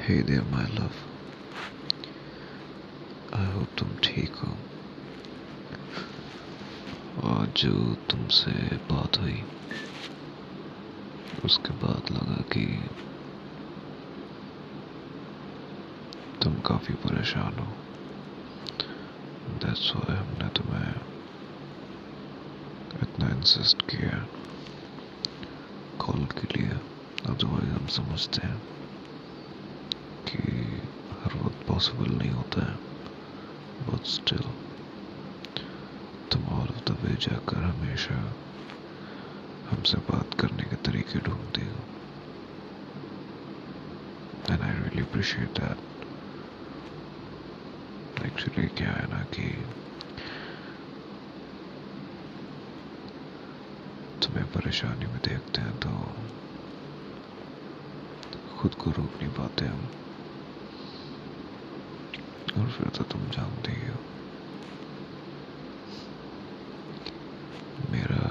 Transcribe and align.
Hey 0.00 0.22
there, 0.22 0.44
my 0.52 0.64
love. 0.74 0.98
I 3.32 3.44
hope 3.54 3.78
तुम 3.78 3.88
ठीक 4.04 4.34
हो। 4.34 4.52
आज 7.30 7.48
जो 7.48 7.94
तुमसे 7.94 8.52
बात 8.76 9.18
हुई 9.18 9.44
उसके 11.44 11.72
बाद 11.72 12.12
लगा 12.12 12.42
कि 12.52 12.88
तुम 16.42 16.54
काफ़ी 16.60 16.94
परेशान 16.94 17.58
हो। 17.58 17.72
दैट्स 19.50 19.92
वाई 19.96 20.16
हमने 20.16 20.48
तुम्हें 20.48 20.94
इतना 23.02 23.28
इंसिस्ट 23.28 23.82
किया। 23.82 24.26
कॉल 25.98 26.26
के 26.26 26.58
लिए। 26.58 26.70
अदरवाइज़ 27.30 27.72
हम 27.74 27.86
समझते 27.86 28.46
हैं। 28.46 28.79
पॉसिबल 31.80 32.10
नहीं 32.12 32.30
होता 32.30 32.62
है। 32.62 32.76
बट 33.80 34.06
स्टिल 34.06 34.42
तुम 36.32 36.48
ऑल 36.54 36.68
ऑफ़ 36.68 36.80
द 36.88 36.96
वे 37.02 37.12
जाकर 37.24 37.62
हमेशा 37.64 38.16
हमसे 39.70 39.98
बात 40.10 40.34
करने 40.40 40.64
के 40.70 40.76
तरीके 40.86 41.18
ढूंढती 41.28 41.64
हो। 41.66 41.84
And 44.50 44.62
I 44.62 44.72
really 44.72 45.02
appreciate 45.02 45.60
that 45.60 45.78
actually 48.26 48.66
क्या 48.78 48.90
है 48.92 49.06
ना 49.12 49.22
कि 49.36 49.46
तुम्हें 54.22 54.46
परेशानी 54.58 55.06
में 55.06 55.20
देखते 55.28 55.62
हैं 55.62 55.76
तो 55.86 55.90
खुद 58.58 58.74
को 58.74 58.90
रोक 58.90 59.16
नहीं 59.22 59.32
पाते 59.40 59.66
हम। 59.66 59.88
और 62.56 62.68
फिर 62.70 62.88
तो 62.88 63.04
तुम 63.04 63.28
जानते 63.30 63.72
ही 63.72 63.86
हो। 63.86 63.98
मेरा 67.90 68.26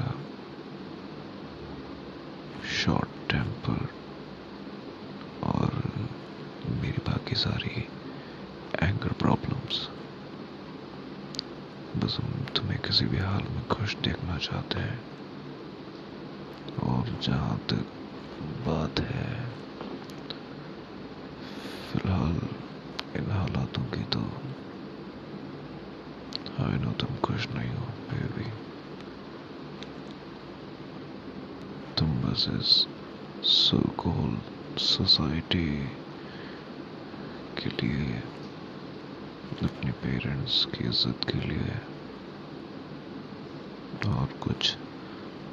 शॉर्ट 2.74 3.10
टेम्पर 3.30 3.88
और 5.44 5.72
मेरी 6.70 7.02
बाकी 7.08 7.36
सारी 7.36 7.88
एंगर 8.84 9.14
प्रॉब्लम्स 9.20 9.88
बस 11.94 12.18
हम 12.22 12.46
तुम्हें 12.56 12.80
किसी 12.80 13.06
भी 13.06 13.18
हाल 13.18 13.48
में 13.50 13.64
खुश 13.66 13.96
देखना 14.04 14.38
चाहते 14.38 14.80
हैं। 14.80 15.02
और 16.84 17.10
जहाँ 17.24 17.58
तक 17.70 17.86
बात 18.68 19.00
है, 19.00 19.28
फ़िलहाल 21.84 22.38
इन 23.14 23.32
हालातों 23.32 23.86
की 23.86 24.04
तो 24.06 24.22
आई 26.60 26.78
नो 26.78 26.89
तुम 27.00 27.16
खुश 27.26 27.48
नहीं 27.56 27.70
हो 27.70 27.86
बेबी 28.12 28.46
तुम 31.98 32.10
बस 32.22 32.46
इस 32.50 32.72
सो 33.50 33.78
सोसाइटी 34.80 35.68
के 37.58 37.70
लिए, 37.70 38.20
अपने 39.68 39.92
पेरेंट्स 40.04 40.66
की 40.74 40.84
इज़्ज़त 40.88 41.30
के 41.32 41.40
लिए, 41.48 41.74
और 44.12 44.28
कुछ 44.42 44.76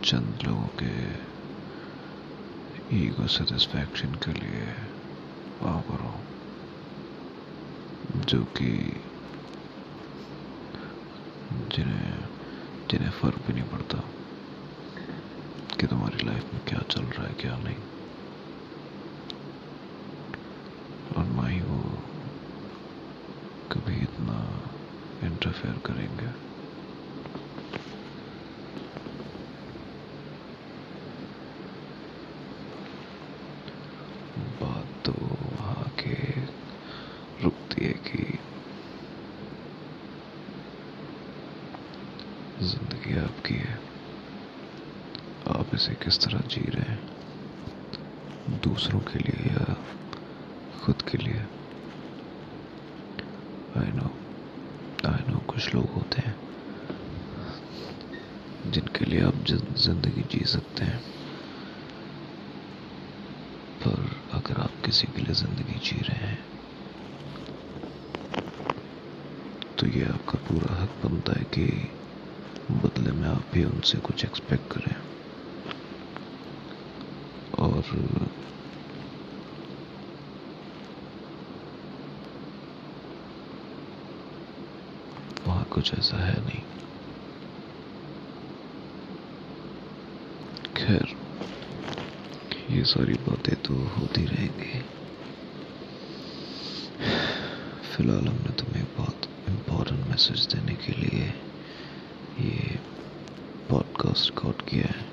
चंद 0.04 0.42
लोगों 0.46 0.68
के 0.82 0.94
ईगो 2.96 3.26
सेटिस्फैक्शन 3.28 4.14
के 4.24 4.32
लिए 4.32 4.66
पर 5.62 6.00
हो 6.00 6.14
जो 8.26 8.40
कि 8.58 8.70
जिन्हें 11.74 12.28
जिन्हें 12.90 13.10
फ़र्क 13.12 13.42
भी 13.46 13.52
नहीं 13.52 13.64
पड़ता 13.68 13.98
कि 15.78 15.86
तुम्हारी 15.86 16.26
लाइफ 16.26 16.52
में 16.54 16.60
क्या 16.66 16.82
चल 16.90 17.04
रहा 17.04 17.26
है, 17.26 17.34
क्या 17.34 17.56
नहीं। 17.56 17.82
और 21.16 21.26
ना 21.26 21.46
ही 21.48 21.60
वो 21.62 21.80
कभी 23.70 23.96
इतना 24.02 24.38
इंटरफेयर 25.22 25.78
करेंगे 25.86 26.32
बात 34.60 34.88
तो 35.04 35.12
वहाँ 35.52 35.88
के 35.98 36.14
रुकती 37.38 37.84
है 37.84 37.92
कि 38.06 38.38
आपकी 43.46 43.54
है। 43.58 43.78
आप 45.46 45.74
इसे 45.74 45.94
किस 46.02 46.18
तरह 46.20 46.40
जी 46.46 46.60
रहे 46.70 46.92
हैं? 46.92 47.00
दूसरों 48.62 49.00
के 49.10 49.18
लिए 49.18 49.52
या 49.52 49.74
खुद 50.72 51.02
के 51.02 51.18
लिए? 51.18 51.46
आई 53.72 53.90
नो 53.92 54.08
आई 55.04 55.22
नो 55.28 55.38
कुछ 55.48 55.74
लोग 55.74 55.90
होते 55.90 56.22
हैं 56.26 56.34
जिनके 58.64 59.04
लिए 59.04 59.20
आप 59.22 59.44
ज़िंदगी 59.46 60.22
जी 60.30 60.44
सकते 60.46 60.84
हैं। 60.84 61.00
पर 63.80 64.00
अगर 64.32 64.60
आप 64.60 64.80
किसी 64.84 65.06
के 65.06 65.22
लिए 65.22 65.34
ज़िंदगी 65.34 65.78
जी 65.80 66.00
रहे 66.00 66.26
हैं 66.26 66.44
तो 69.78 69.86
ये 69.86 70.04
आपका 70.04 70.38
पूरा 70.48 70.74
हक 70.74 70.90
बनता 71.04 71.32
है 71.38 71.44
कि 71.54 71.66
भी 73.56 73.64
उनसे 73.64 73.98
कुछ 73.98 74.24
एक्सपेक्ट 74.24 74.72
करें। 74.72 74.94
और, 77.58 77.82
वहाँ 85.46 85.64
कुछ 85.70 85.94
ऐसा 85.94 86.16
है 86.26 86.34
नहीं। 86.44 86.62
खैर, 90.76 91.14
ये 92.70 92.84
सारी 92.84 93.14
बातें 93.14 93.54
तो 93.56 93.74
होती 93.74 94.24
रहेंगी। 94.24 94.82
फ़िलहाल 97.96 98.28
हमने 98.28 98.52
तुम्हें 98.52 98.84
बहुत 98.96 99.28
इम्पोर्टेंट 99.48 100.06
मैसेज 100.06 100.46
देने 100.46 100.74
के 100.74 100.92
लिए 100.92 101.24
ये 102.40 102.78
पॉडकास्ट 103.70 104.30
रिकॉर्ड 104.30 104.62
किया 104.68 104.86
है 104.88 105.04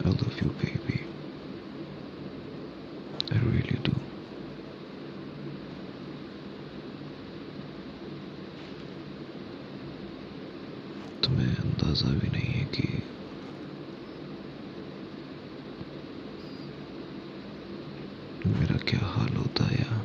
I 0.00 0.08
love 0.10 0.36
you, 0.36 0.48
baby. 0.60 1.00
I 3.30 3.38
really 3.38 3.78
do. 3.80 3.92
तुम्हें 11.24 11.54
अंदाज़ा 11.56 12.10
भी 12.20 12.28
नहीं 12.28 12.52
है 12.52 12.64
कि 12.74 12.86
मेरा 18.48 18.76
क्या 18.88 19.00
हाल 19.06 19.34
होता 19.36 19.64
है 19.64 19.78
यहाँ 19.78 20.00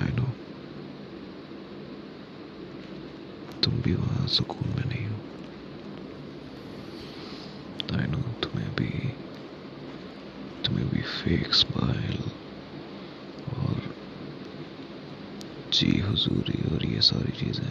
आई 0.00 0.12
नो 0.16 0.26
तुम 3.62 3.77
भी 3.88 3.94
वहाँ 3.94 4.26
सुकून 4.28 4.68
में 4.68 4.84
नहीं 4.84 5.06
हो। 5.08 5.18
आई 7.88 8.06
नो 8.06 8.20
तुम्हें 8.42 8.70
भी 8.74 8.90
तुम्हें 10.64 10.86
भी 10.88 11.02
फेक 11.02 11.54
स्माइल 11.54 12.22
और 13.46 13.94
जी 15.72 15.98
हुजूरी 16.00 16.62
और 16.68 16.84
ये 16.86 17.00
सारी 17.00 17.32
चीज़ें। 17.32 17.70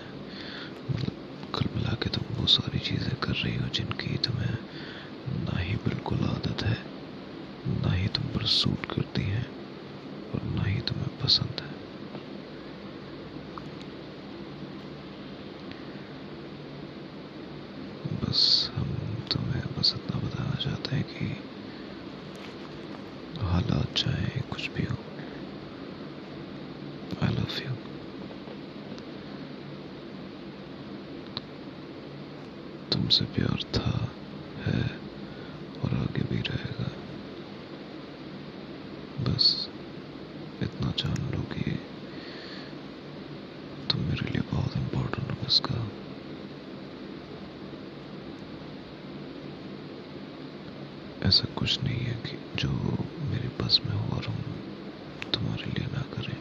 मतलब 0.91 1.13
कुल 1.53 1.69
मिला 1.75 1.93
के 2.03 2.09
तुम 2.09 2.35
वो 2.35 2.47
सारी 2.47 2.79
चीज़ें 2.79 3.15
कर 3.23 3.35
रही 3.35 3.55
हो 3.55 3.67
जिनकी 3.69 4.17
तुम्हें 4.17 4.57
ना 5.43 5.59
ही 5.59 5.75
बिल्कुल 5.85 6.25
आदत 6.25 6.63
है, 6.63 6.77
ना 7.65 7.93
ही 7.93 8.07
तुम 8.09 8.29
पर 8.31 8.45
सूट 8.55 8.85
करती 8.85 9.25
हैं 9.27 9.47
और 10.33 10.43
ना 10.45 10.65
ही 10.65 10.81
तुम्हें 10.81 11.09
पसंद 11.23 11.61
है 11.63 11.75
बस 18.03 18.39
हम 18.73 18.89
तुम्हें 19.31 19.61
बस 19.73 19.93
इतना 19.95 20.19
बताना 20.19 20.55
चाहते 20.55 20.95
हैं 20.95 21.05
कि 21.05 21.35
हालात 23.67 23.93
चाहे 23.97 24.41
कुछ 24.41 24.69
भी 24.71 24.83
हो। 24.83 24.95
आई 27.23 27.33
लव 27.33 27.55
यू 27.63 27.73
तुमसे 32.91 33.25
प्यार 33.25 33.63
था, 33.75 33.91
है, 34.65 34.81
और 35.83 35.97
आगे 35.97 36.23
भी 36.29 36.41
रहेगा। 36.49 36.89
बस 39.23 39.69
इतना 40.63 40.93
जान 40.97 41.29
लो 41.33 41.41
कि 41.53 41.77
तुम 43.91 44.01
मेरे 44.01 44.31
लिए 44.31 44.41
बहुत 44.53 44.77
इम्पोर्टेंट 44.77 45.31
हो 45.31 45.47
इसका 45.47 45.87
ऐसा 51.23 51.45
कुछ 51.57 51.83
नहीं 51.83 51.97
है 51.97 52.13
कि 52.25 52.37
जो 52.55 52.69
मेरे 53.29 53.47
पास 53.59 53.79
में 53.85 53.93
हो 53.93 54.15
और 54.15 54.25
हम 54.25 54.35
तुम्हारे 55.33 55.71
लिए 55.71 55.87
ना 55.87 56.01
करें 56.13 56.37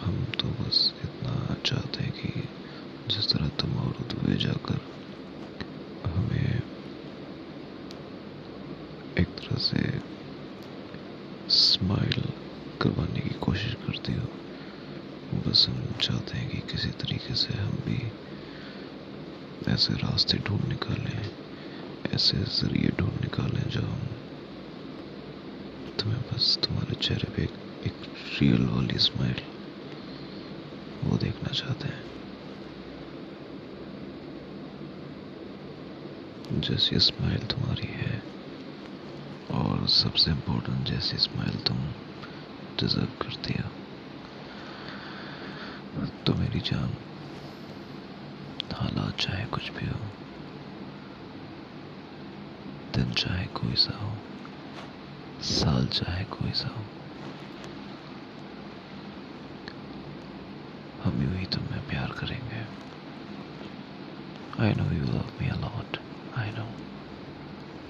हम 0.00 0.24
तो 0.40 0.48
बस 0.48 0.94
इतना 1.04 1.56
चाहते 1.66 2.04
हैं 2.04 2.12
कि 2.12 2.42
जिस 3.14 3.24
तरह 3.32 3.48
तुम 3.48 3.70
और 3.78 3.94
दुबई 4.10 4.34
जाकर 4.34 4.78
हमें 6.10 6.62
एक 9.18 9.28
तरह 9.38 9.56
से 9.56 10.00
स्माइल 11.50 12.22
करवाने 12.80 13.20
की 13.20 13.34
कोशिश 13.40 13.74
करती 13.74 14.12
हो 14.12 14.26
बस 15.34 15.38
हम 15.38 15.49
चाहते 15.68 16.38
हैं 16.38 16.48
कि 16.48 16.58
किसी 16.58 16.90
तरीके 16.90 17.34
से 17.34 17.54
हम 17.54 17.72
भी 17.86 18.12
ऐसे 19.68 19.94
रास्ते 19.94 20.38
ढूंढ 20.38 20.64
निकालें 20.64 21.30
ऐसे 22.14 22.38
ज़रिए 22.38 22.90
ढूंढ 22.90 23.20
निकालें 23.20 23.68
जो 23.70 23.80
हम 23.80 24.08
तुम्हें 25.98 26.20
बस 26.22 26.58
तुम्हारे 26.62 26.94
चेहरे 26.94 27.30
पे 27.36 27.42
एक, 27.42 27.52
एक 27.86 27.94
रियल 28.40 28.66
वाली 28.66 28.98
स्माइल 28.98 29.42
वो 31.04 31.18
देखना 31.18 31.52
चाहते 31.52 31.88
हैं। 31.88 32.04
जैसी 36.60 36.98
स्माइल 36.98 37.46
तुम्हारी 37.46 37.86
है 37.86 38.22
और 39.50 39.88
सबसे 39.88 40.30
इम्पोर्टेंट 40.30 40.88
जैसी 40.88 41.18
स्माइल 41.18 41.60
तुम 41.60 41.78
डिजर्व 42.80 43.12
करती 43.22 43.54
हो। 43.62 43.79
तो 46.26 46.34
मेरी 46.34 46.60
जान। 46.60 46.96
हालात 48.72 49.20
चाहे 49.20 49.44
कुछ 49.46 49.70
भी 49.72 49.86
हो, 49.86 49.98
दिन 52.94 53.12
चाहे 53.12 53.46
कोई 53.54 53.74
सा 53.76 53.96
हो, 53.98 54.12
साल 55.40 55.86
चाहे 55.88 56.24
कोई 56.30 56.52
सा 56.52 56.68
हो, 56.68 56.84
हम 61.04 61.22
यूँ 61.22 61.36
ही 61.36 61.46
तुम्हें 61.46 61.82
प्यार 61.88 62.12
करेंगे। 62.20 62.64
I 64.58 64.72
know 64.74 64.90
you 64.92 65.04
love 65.04 65.30
me 65.40 65.48
a lot 65.48 65.96
I 66.38 66.50
know 66.50 66.66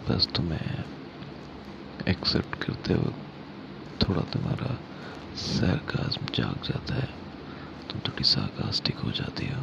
बस 0.09 0.29
तुम्हें 0.37 0.85
एक्सेप्ट 2.09 2.55
करते 2.65 2.95
वक्त 2.97 4.03
थोड़ा 4.03 4.23
तुम्हारा 4.33 4.77
सरकाज्म 5.39 6.27
जाग 6.35 6.59
जाता 6.65 6.95
है। 6.95 7.09
तुम 7.91 8.01
थोड़ी 8.09 8.25
सार्कास्टिक 8.25 8.99
हो 9.05 9.11
जाती 9.13 9.47
हो। 9.47 9.63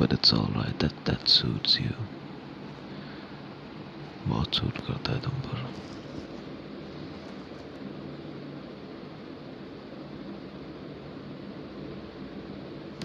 But 0.00 0.12
it's 0.12 0.34
all 0.34 0.52
right 0.54 0.80
that 0.82 0.94
that 1.06 1.26
suits 1.28 1.80
you 1.80 1.90
बहुत 4.26 4.54
सूट 4.54 4.78
करता 4.86 5.12
है 5.12 5.20
तुम 5.20 5.40
पर। 5.40 5.64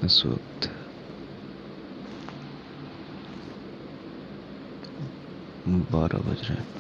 इस 0.05 0.25
वक्त 0.25 0.69
बारह 5.91 6.19
बज 6.19 6.41
रहे 6.43 6.57
हैं 6.57 6.79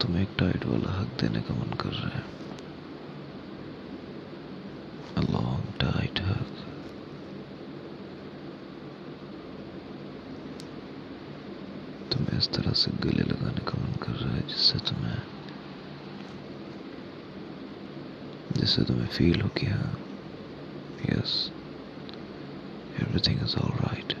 तुम्हें 0.00 0.22
एक 0.22 0.28
टाइट 0.38 0.64
वाला 0.66 0.92
हक 0.92 1.11
देने 1.22 1.40
का 1.40 1.54
मन 1.54 1.72
कर 1.80 1.92
रहा 1.92 2.18
है. 2.18 2.24
तुम्हें 12.12 12.38
इस 12.38 12.48
तरह 12.48 12.72
से 12.72 12.90
गले 13.00 13.22
लगाने 13.22 13.64
का 13.64 13.78
मन 13.78 13.92
कर 14.02 14.12
रहा 14.12 14.34
है 14.34 14.42
जिससे 14.48 14.78
तुम्हें 14.78 15.18
जिससे 18.56 18.82
तुम्हें 18.82 19.06
फील 19.06 19.40
हो 19.40 19.48
हाँ 19.66 19.92
yes 21.10 21.50
everything 23.00 23.42
is 23.42 23.56
all 23.56 23.72
right 23.78 24.14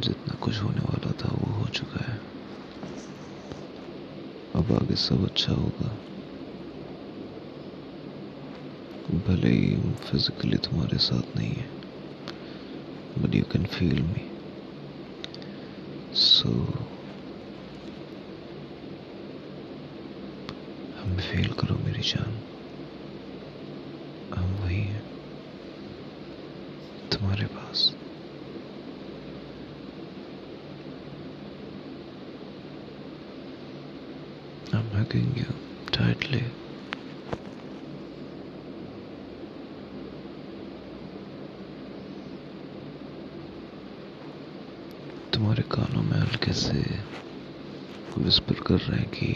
जितना 0.00 0.36
कुछ 0.42 0.62
होने 0.62 0.80
वाला 0.80 1.12
था 1.12 1.28
वो 1.34 1.52
हो 1.54 1.66
चुका 1.68 2.04
है 2.04 2.18
अब 4.54 4.72
आगे 4.72 4.87
सब 4.98 5.24
अच्छा 5.24 5.52
होगा। 5.52 5.88
भले 9.26 9.50
ही 9.50 9.76
फिजिकली 10.00 10.56
तुम्हारे 10.56 10.98
साथ 10.98 11.36
नहीं 11.36 11.52
है 11.52 11.68
but 13.18 13.34
you 13.34 13.42
can 13.52 13.64
feel 13.66 14.02
me 14.02 14.24
so 16.14 16.50
हम 20.98 21.16
फील 21.20 21.52
करो 21.52 21.76
मेरी 21.78 22.02
जान। 22.02 22.34
हम 24.34 24.54
वही 24.64 24.80
हैं, 24.80 25.02
तुम्हारे 27.12 27.46
पास। 27.46 27.97
I'm 34.78 34.90
hugging 34.92 35.32
you 35.36 35.46
tightly. 35.90 36.42
तुम्हारे 45.34 45.62
कानों 45.74 46.02
में 46.02 46.16
हल्के 46.18 46.52
से 46.60 46.84
विस्पर 48.18 48.60
कर 48.68 48.78
रहे 48.78 49.00
हैं 49.00 49.08
कि 49.16 49.32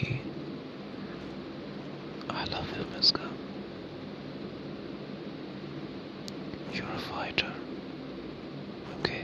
I 2.31 2.45
love 2.53 2.73
you 2.77 2.85
Miska 2.95 3.29
You're 6.75 6.93
a 6.97 7.01
fighter. 7.07 7.51
Okay. 8.95 9.21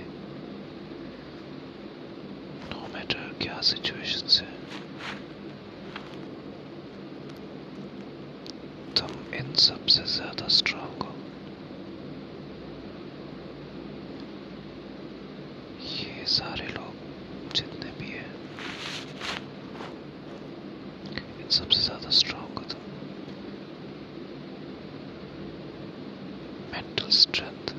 No 2.72 2.88
matter 2.96 3.24
क्या 3.42 3.62
सिचुएशन 3.72 4.28
है 4.40 4.58
तुम 8.98 9.20
इन 9.39 9.53
सबसे 9.60 10.03
ज़्यादा 10.08 10.48
स्ट्रांग 10.48 11.03
हो 11.03 11.12
ये 15.79 16.25
सारे 16.27 16.67
लोग 16.67 16.96
जितने 17.55 17.91
भी 18.00 18.10
हैं, 18.10 18.34
इन 21.39 21.48
सबसे 21.50 21.81
ज़्यादा 21.81 22.10
स्ट्रांग 22.19 22.58
हो 22.58 22.63
तुम 22.74 22.81
मेंटल 26.72 27.10
स्ट्रेंथ 27.17 27.75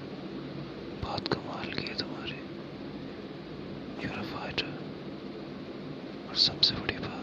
बहुत 1.03 1.29
कमाल 1.35 1.73
की 1.73 1.87
है 1.89 1.95
तुम्हारी। 1.95 2.41
यूर 3.99 4.23
फाइटर 4.25 4.79
और 6.29 6.37
सबसे 6.39 6.75
बड़ी 6.77 6.99
बात 6.99 7.20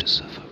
to 0.00 0.06
suffer. 0.06 0.49